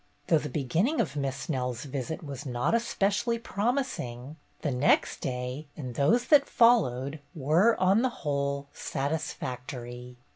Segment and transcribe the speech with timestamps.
[0.29, 5.93] Though the beginning of Miss Snell's visit was not especially promising, the next day and
[5.93, 10.17] those that followed were, on the whole, satis factory.